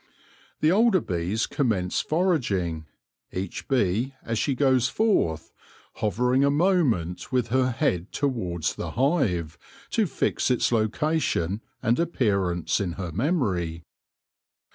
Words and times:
The 0.61 0.71
older 0.71 0.99
bees 0.99 1.45
commence 1.45 2.01
foraging, 2.01 2.87
each 3.31 3.67
bee 3.67 4.15
as 4.23 4.39
she 4.39 4.55
goes 4.55 4.87
forth 4.89 5.51
hovering 5.97 6.43
a 6.43 6.49
moment 6.49 7.31
with 7.31 7.49
her 7.49 7.69
head 7.69 8.11
towards 8.11 8.73
the 8.73 8.93
hive, 8.97 9.59
to 9.91 10.07
fix 10.07 10.49
its 10.49 10.71
location 10.71 11.61
and 11.83 11.99
appear 11.99 12.49
ance 12.49 12.79
in 12.79 12.93
her 12.93 13.11
memory. 13.11 13.83